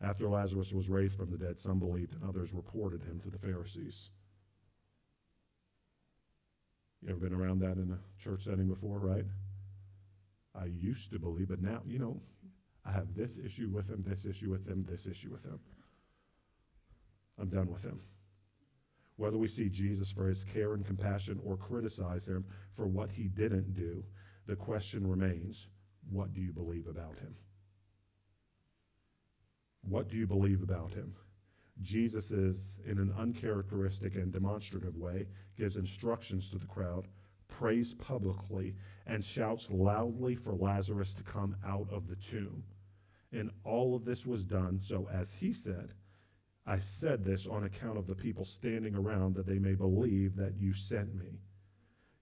[0.02, 3.38] After Lazarus was raised from the dead, some believed and others reported him to the
[3.38, 4.10] Pharisees.
[7.02, 9.24] You ever been around that in a church setting before, right?
[10.54, 12.20] I used to believe, but now, you know,
[12.84, 15.60] I have this issue with him, this issue with him, this issue with him.
[17.38, 18.00] I'm done with him.
[19.16, 23.28] Whether we see Jesus for his care and compassion or criticize him for what he
[23.28, 24.02] didn't do,
[24.46, 25.68] the question remains
[26.10, 27.34] what do you believe about him?
[29.82, 31.14] What do you believe about him?
[31.82, 37.08] Jesus is, in an uncharacteristic and demonstrative way, gives instructions to the crowd,
[37.48, 38.74] prays publicly,
[39.06, 42.62] and shouts loudly for Lazarus to come out of the tomb.
[43.32, 45.94] And all of this was done so, as he said,
[46.66, 50.56] I said this on account of the people standing around that they may believe that
[50.58, 51.40] you sent me.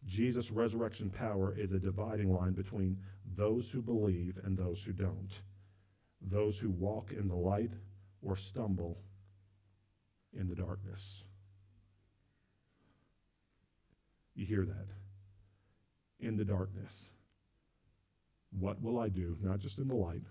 [0.06, 2.96] Jesus' resurrection power is a dividing line between
[3.34, 5.42] those who believe and those who don't
[6.20, 7.72] those who walk in the light
[8.22, 8.98] or stumble
[10.33, 11.24] in the darkness.
[14.35, 14.87] You hear that?
[16.20, 17.11] In the darkness.
[18.50, 20.22] What will I do, not just in the light,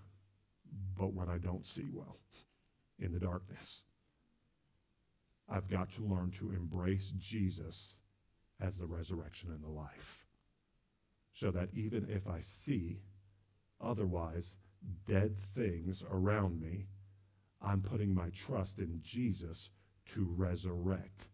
[0.98, 2.18] but when I don't see well,
[2.98, 3.82] in the darkness?
[5.48, 7.96] I've got to learn to embrace Jesus
[8.60, 10.26] as the resurrection and the life.
[11.32, 12.98] So that even if I see
[13.80, 14.56] otherwise,
[15.06, 16.86] dead things around me,
[17.60, 19.70] I'm putting my trust in Jesus
[20.14, 21.28] to resurrect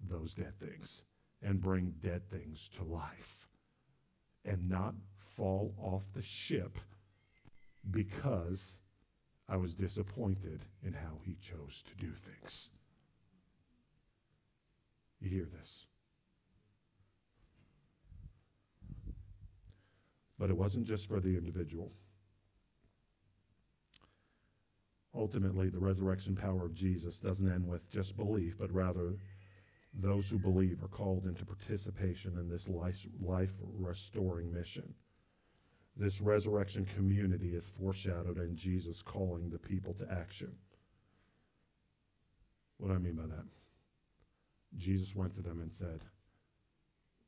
[0.00, 1.02] those dead things
[1.42, 3.48] and bring dead things to life
[4.44, 4.94] and not
[5.36, 6.78] fall off the ship
[7.90, 8.78] because
[9.48, 12.70] I was disappointed in how he chose to do things.
[15.20, 15.86] You hear this?
[20.38, 21.92] But it wasn't just for the individual.
[25.20, 29.18] Ultimately, the resurrection power of Jesus doesn't end with just belief, but rather
[29.92, 34.94] those who believe are called into participation in this life, life restoring mission.
[35.94, 40.50] This resurrection community is foreshadowed in Jesus calling the people to action.
[42.78, 43.44] What do I mean by that?
[44.78, 46.00] Jesus went to them and said,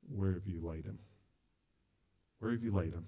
[0.08, 0.98] Where have you laid him?
[2.38, 3.04] Where have you laid him?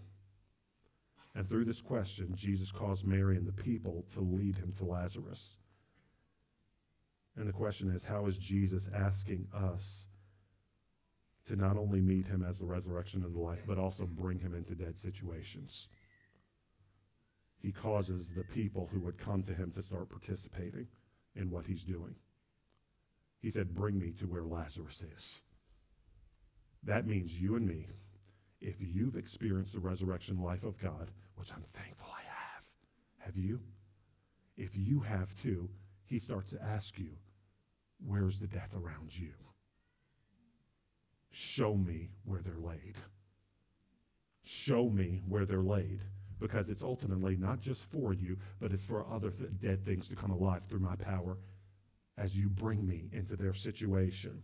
[1.34, 5.58] And through this question, Jesus caused Mary and the people to lead him to Lazarus.
[7.36, 10.06] And the question is how is Jesus asking us
[11.46, 14.54] to not only meet him as the resurrection and the life, but also bring him
[14.54, 15.88] into dead situations?
[17.60, 20.86] He causes the people who would come to him to start participating
[21.34, 22.14] in what he's doing.
[23.40, 25.42] He said, Bring me to where Lazarus is.
[26.84, 27.88] That means you and me,
[28.60, 32.64] if you've experienced the resurrection life of God, which I'm thankful I have.
[33.18, 33.60] Have you?
[34.56, 35.68] If you have too,
[36.04, 37.16] he starts to ask you,
[38.06, 39.32] Where's the death around you?
[41.30, 42.96] Show me where they're laid.
[44.42, 46.00] Show me where they're laid.
[46.38, 50.16] Because it's ultimately not just for you, but it's for other th- dead things to
[50.16, 51.38] come alive through my power
[52.18, 54.42] as you bring me into their situation.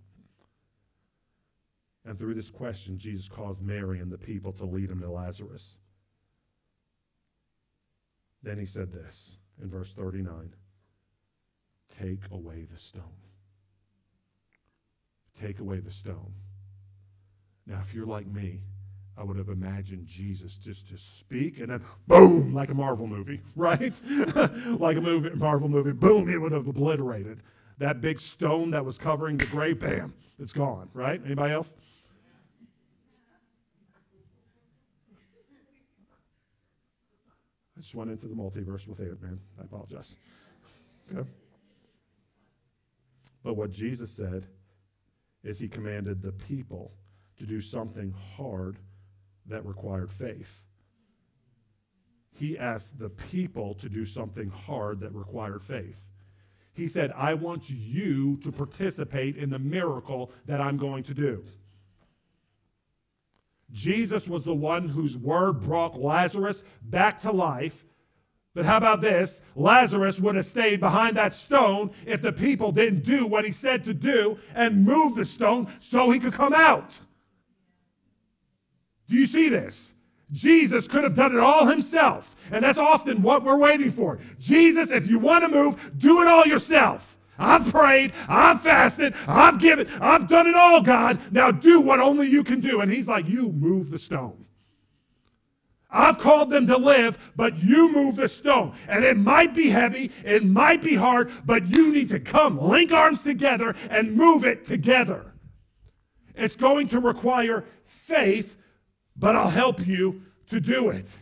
[2.04, 5.78] And through this question, Jesus caused Mary and the people to lead him to Lazarus.
[8.42, 10.54] Then he said this in verse 39
[11.98, 13.02] Take away the stone.
[15.38, 16.32] Take away the stone.
[17.66, 18.60] Now, if you're like me,
[19.16, 23.40] I would have imagined Jesus just to speak and then boom, like a Marvel movie,
[23.56, 23.94] right?
[24.66, 27.42] like a movie, Marvel movie, boom, it would have obliterated
[27.78, 29.80] that big stone that was covering the grave.
[29.80, 31.20] Bam, it's gone, right?
[31.24, 31.72] Anybody else?
[37.80, 39.40] I just went into the multiverse with it, man.
[39.58, 40.18] I apologize.
[41.10, 41.26] Okay.
[43.42, 44.44] But what Jesus said
[45.42, 46.92] is he commanded the people
[47.38, 48.76] to do something hard
[49.46, 50.62] that required faith.
[52.34, 56.06] He asked the people to do something hard that required faith.
[56.74, 61.42] He said, I want you to participate in the miracle that I'm going to do.
[63.72, 67.84] Jesus was the one whose word brought Lazarus back to life.
[68.52, 69.40] But how about this?
[69.54, 73.84] Lazarus would have stayed behind that stone if the people didn't do what he said
[73.84, 77.00] to do and move the stone so he could come out.
[79.08, 79.94] Do you see this?
[80.32, 82.36] Jesus could have done it all himself.
[82.52, 84.18] And that's often what we're waiting for.
[84.38, 87.16] Jesus, if you want to move, do it all yourself.
[87.40, 91.20] I've prayed, I've fasted, I've given, I've done it all, God.
[91.32, 92.80] Now do what only you can do.
[92.80, 94.44] And he's like, You move the stone.
[95.92, 98.74] I've called them to live, but you move the stone.
[98.86, 102.92] And it might be heavy, it might be hard, but you need to come, link
[102.92, 105.32] arms together, and move it together.
[106.36, 108.56] It's going to require faith
[109.20, 111.18] but I'll help you to do it.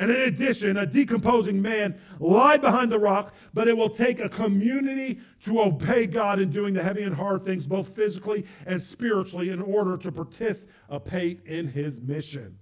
[0.00, 4.30] And in addition, a decomposing man lied behind the rock, but it will take a
[4.30, 9.50] community to obey God in doing the heavy and hard things, both physically and spiritually,
[9.50, 12.56] in order to participate in his mission.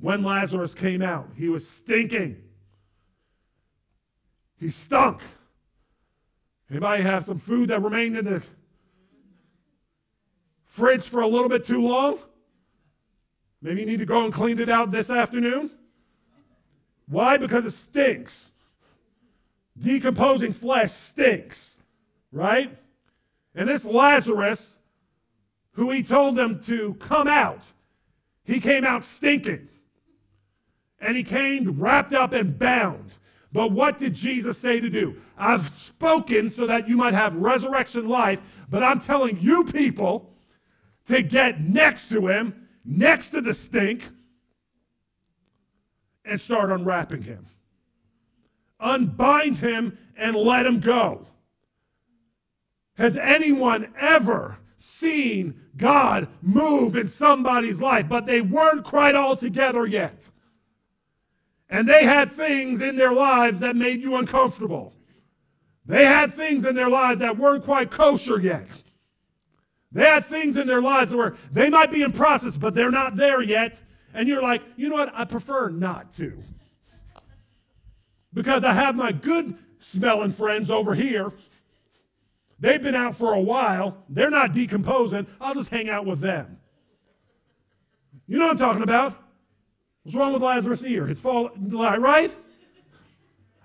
[0.00, 2.42] When Lazarus came out, he was stinking.
[4.58, 5.20] He stunk.
[6.70, 8.42] Anybody have some food that remained in the
[10.64, 12.18] fridge for a little bit too long?
[13.60, 15.72] Maybe you need to go and clean it out this afternoon.
[17.08, 17.36] Why?
[17.36, 18.50] Because it stinks.
[19.78, 21.76] Decomposing flesh stinks,
[22.32, 22.76] right?
[23.54, 24.78] And this Lazarus,
[25.72, 27.72] who he told them to come out,
[28.44, 29.68] he came out stinking.
[31.00, 33.12] And he came wrapped up and bound.
[33.52, 35.16] But what did Jesus say to do?
[35.38, 40.30] I've spoken so that you might have resurrection life, but I'm telling you people
[41.06, 44.08] to get next to him next to the stink
[46.26, 47.46] and start unwrapping him.
[48.80, 51.26] Unbind him and let him go.
[52.94, 59.86] Has anyone ever seen God move in somebody's life, but they weren't quite all together
[59.86, 60.30] yet?
[61.68, 64.94] And they had things in their lives that made you uncomfortable.
[65.84, 68.66] They had things in their lives that weren't quite kosher yet.
[69.92, 73.16] They had things in their lives where they might be in process, but they're not
[73.16, 73.80] there yet.
[74.16, 75.12] And you're like, you know what?
[75.14, 76.42] I prefer not to.
[78.32, 81.32] Because I have my good smelling friends over here.
[82.58, 84.04] They've been out for a while.
[84.08, 85.26] They're not decomposing.
[85.38, 86.58] I'll just hang out with them.
[88.26, 89.14] You know what I'm talking about?
[90.02, 91.06] What's wrong with Lazarus' ear?
[91.06, 92.34] His fall, right?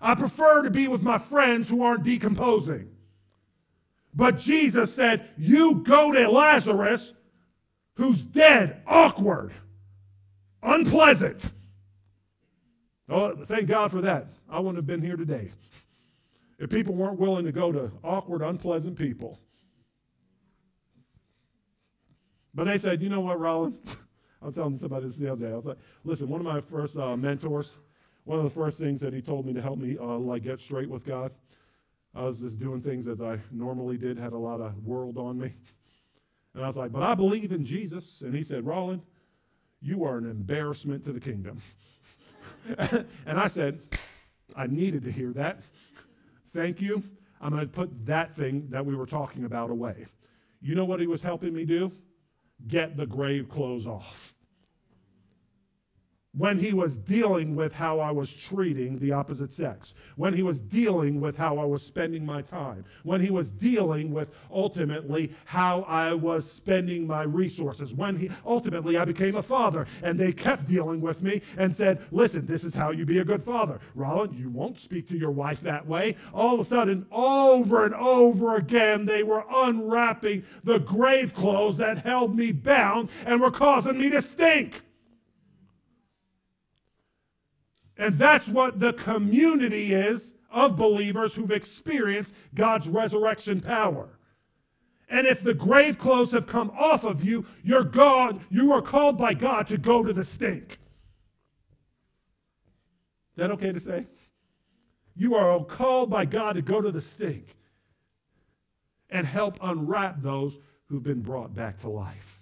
[0.02, 2.90] I prefer to be with my friends who aren't decomposing.
[4.14, 7.14] But Jesus said, You go to Lazarus,
[7.96, 9.54] who's dead, awkward,
[10.64, 11.52] unpleasant.
[13.10, 14.28] Oh, thank God for that.
[14.50, 15.52] I wouldn't have been here today
[16.60, 19.40] if people weren't willing to go to awkward, unpleasant people.
[22.54, 23.78] But they said, You know what, Rollin?
[24.42, 25.52] I was telling somebody this the other day.
[25.52, 27.78] I was like, Listen, one of my first uh, mentors,
[28.24, 30.60] one of the first things that he told me to help me uh, like get
[30.60, 31.32] straight with God
[32.14, 35.40] I was just doing things as I normally did, had a lot of world on
[35.40, 35.54] me.
[36.54, 38.22] And I was like, but I believe in Jesus.
[38.22, 39.02] And he said, Roland,
[39.82, 41.62] you are an embarrassment to the kingdom.
[42.78, 43.80] and I said,
[44.56, 45.60] I needed to hear that.
[46.54, 47.04] Thank you.
[47.40, 50.06] I'm going to put that thing that we were talking about away.
[50.62, 51.92] You know what he was helping me do?
[52.68, 54.36] Get the grave clothes off.
[56.34, 60.62] When he was dealing with how I was treating the opposite sex, when he was
[60.62, 65.82] dealing with how I was spending my time, when he was dealing with ultimately how
[65.82, 70.68] I was spending my resources, when he ultimately I became a father and they kept
[70.68, 73.82] dealing with me and said, Listen, this is how you be a good father.
[73.94, 76.16] Roland, you won't speak to your wife that way.
[76.34, 81.98] All of a sudden, over and over again, they were unwrapping the grave clothes that
[82.00, 84.82] held me bound and were causing me to stink.
[88.02, 94.18] And that's what the community is of believers who've experienced God's resurrection power.
[95.08, 99.20] And if the grave clothes have come off of you, you're God, you are called
[99.20, 100.80] by God to go to the stink.
[103.34, 104.08] Is that okay to say?
[105.16, 107.56] You are called by God to go to the stink
[109.12, 112.42] and help unwrap those who've been brought back to life.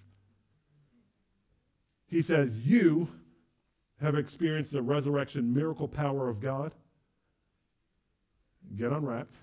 [2.07, 3.09] He says, You
[4.01, 6.73] have experienced the resurrection miracle power of God,
[8.75, 9.35] get unwrapped,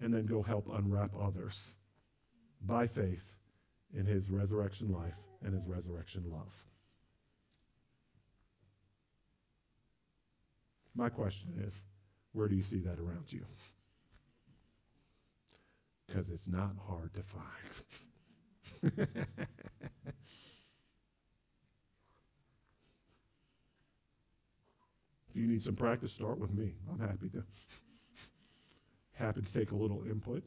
[0.00, 1.74] and then go help unwrap others
[2.64, 3.34] by faith
[3.96, 6.66] in his resurrection life and his resurrection love.
[10.94, 11.72] My question is
[12.32, 13.44] where do you see that around you?
[16.06, 17.22] Because it's not hard to
[18.92, 19.08] find.
[25.32, 26.74] If you need some practice, start with me.
[26.90, 27.42] I'm happy to
[29.14, 30.42] happy to take a little input.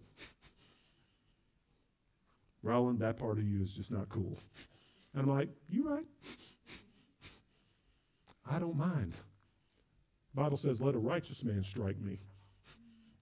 [2.61, 4.37] Roland, that part of you is just not cool.
[5.13, 6.05] And I'm like, you right.
[8.47, 9.13] I don't mind.
[10.35, 12.19] Bible says, let a righteous man strike me.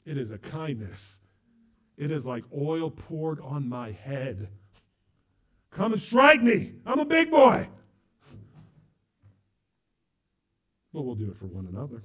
[0.06, 1.20] It is a kindness.
[1.98, 4.50] It is like oil poured on my head.
[5.72, 6.74] Come and strike me.
[6.86, 7.70] I'm a big boy.
[10.94, 12.04] But we'll do it for one another.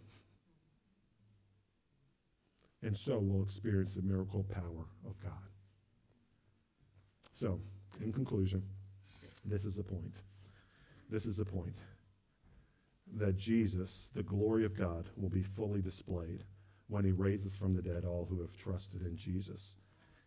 [2.82, 5.32] And so we'll experience the miracle power of God.
[7.32, 7.61] So,
[8.01, 8.62] in conclusion,
[9.45, 10.22] this is the point.
[11.11, 11.78] This is the point
[13.16, 16.45] that Jesus, the glory of God, will be fully displayed
[16.89, 19.76] when he raises from the dead all who have trusted in Jesus.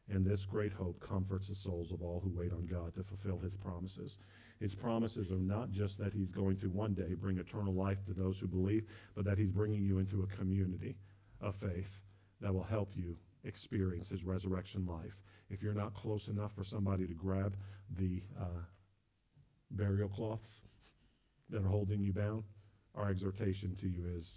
[0.09, 3.39] And this great hope comforts the souls of all who wait on God to fulfill
[3.39, 4.17] his promises.
[4.61, 8.13] His promises are not just that he's going to one day bring eternal life to
[8.13, 8.85] those who believe,
[9.15, 10.97] but that he's bringing you into a community
[11.41, 11.99] of faith
[12.41, 15.23] that will help you experience his resurrection life.
[15.49, 17.57] If you're not close enough for somebody to grab
[17.97, 18.61] the uh,
[19.71, 20.61] burial cloths
[21.49, 22.43] that are holding you bound,
[22.93, 24.31] our exhortation to you is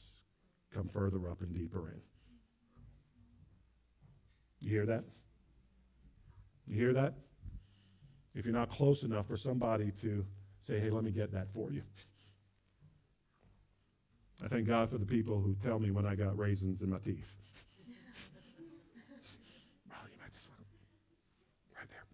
[0.72, 2.00] come further up and deeper in.
[4.60, 5.04] You hear that?
[6.66, 7.12] You hear that?
[8.34, 10.24] If you're not close enough for somebody to
[10.60, 11.82] say, hey, let me get that for you.
[14.44, 16.98] I thank God for the people who tell me when I got raisins in my
[16.98, 17.36] teeth.
[21.76, 22.04] right there.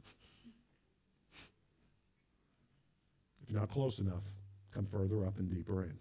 [3.43, 4.23] If you're not close enough,
[4.73, 5.99] come further up and deeper in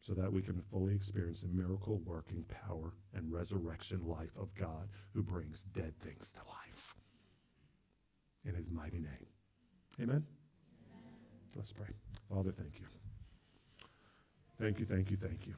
[0.00, 4.88] so that we can fully experience the miracle working power and resurrection life of God
[5.14, 6.95] who brings dead things to life
[8.46, 9.26] in his mighty name.
[10.00, 10.08] Amen?
[10.10, 10.26] Amen?
[11.54, 11.88] Let's pray.
[12.30, 12.86] Father, thank you.
[14.60, 15.54] Thank you, thank you, thank you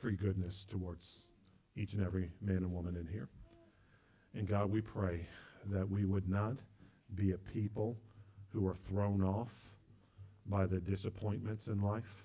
[0.00, 1.20] for your goodness towards
[1.76, 3.28] each and every man and woman in here.
[4.34, 5.26] And God, we pray
[5.70, 6.56] that we would not
[7.14, 7.96] be a people
[8.48, 9.52] who are thrown off
[10.46, 12.24] by the disappointments in life,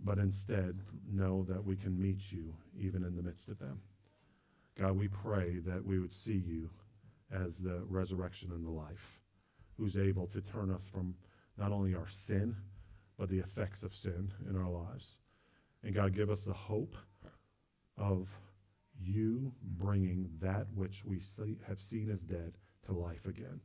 [0.00, 0.78] but instead
[1.10, 3.80] know that we can meet you even in the midst of them.
[4.78, 6.70] God, we pray that we would see you
[7.32, 9.20] as the resurrection and the life,
[9.76, 11.14] who's able to turn us from
[11.56, 12.56] not only our sin,
[13.18, 15.18] but the effects of sin in our lives.
[15.82, 16.96] And God, give us the hope
[17.96, 18.28] of
[19.00, 22.54] you bringing that which we see, have seen as dead
[22.86, 23.60] to life again.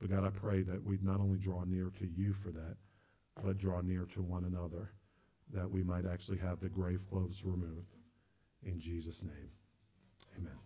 [0.00, 2.76] But God, I pray that we'd not only draw near to you for that,
[3.42, 4.90] but draw near to one another,
[5.52, 7.96] that we might actually have the grave clothes removed.
[8.62, 9.50] In Jesus' name,
[10.38, 10.65] amen.